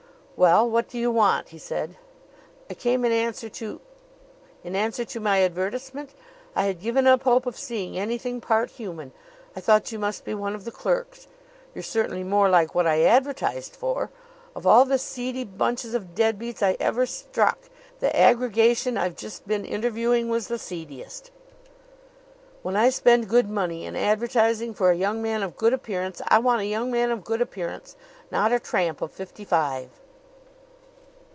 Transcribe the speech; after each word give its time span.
"Well, 0.43 0.67
what 0.67 0.87
do 0.89 0.97
you 0.97 1.11
want?" 1.11 1.49
he 1.49 1.59
said. 1.59 1.97
"I 2.67 2.73
came 2.73 3.05
in 3.05 3.11
answer 3.11 3.47
to" 3.47 3.79
"In 4.63 4.75
answer 4.75 5.05
to 5.05 5.19
my 5.19 5.43
advertisement? 5.43 6.15
I 6.55 6.63
had 6.63 6.81
given 6.81 7.05
up 7.05 7.21
hope 7.21 7.45
of 7.45 7.55
seeing 7.55 7.95
anything 7.95 8.41
part 8.41 8.71
human. 8.71 9.11
I 9.55 9.59
thought 9.59 9.91
you 9.91 9.99
must 9.99 10.25
be 10.25 10.33
one 10.33 10.55
of 10.55 10.65
the 10.65 10.71
clerks. 10.71 11.27
You're 11.75 11.83
certainly 11.83 12.23
more 12.23 12.49
like 12.49 12.73
what 12.73 12.87
I 12.87 13.03
advertised 13.03 13.75
for. 13.75 14.09
Of 14.55 14.65
all 14.65 14.83
the 14.83 14.97
seedy 14.97 15.43
bunches 15.43 15.93
of 15.93 16.15
dead 16.15 16.39
beats 16.39 16.63
I 16.63 16.75
ever 16.79 17.05
struck, 17.05 17.59
the 17.99 18.19
aggregation 18.19 18.97
I've 18.97 19.17
just 19.17 19.47
been 19.47 19.63
interviewing 19.63 20.27
was 20.27 20.47
the 20.47 20.57
seediest! 20.57 21.29
When 22.63 22.75
I 22.75 22.89
spend 22.89 23.29
good 23.29 23.47
money 23.47 23.85
in 23.85 23.95
advertising 23.95 24.73
for 24.73 24.89
a 24.89 24.95
young 24.95 25.21
man 25.21 25.43
of 25.43 25.55
good 25.55 25.71
appearance, 25.71 26.19
I 26.29 26.39
want 26.39 26.61
a 26.61 26.65
young 26.65 26.89
man 26.89 27.11
of 27.11 27.23
good 27.23 27.41
appearance 27.43 27.95
not 28.31 28.51
a 28.51 28.57
tramp 28.59 29.03
of 29.03 29.11
fifty 29.11 29.45
five." 29.45 29.91